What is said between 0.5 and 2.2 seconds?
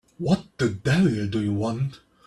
the devil do you want?